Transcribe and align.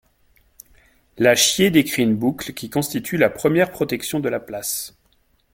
La 1.19 1.35
Chiers 1.35 1.69
décrit 1.69 2.01
une 2.01 2.15
boucle 2.15 2.53
qui 2.55 2.71
constitue 2.71 3.17
la 3.17 3.29
première 3.29 3.69
protection 3.69 4.19
de 4.19 4.29
la 4.29 4.39
place. 4.39 4.95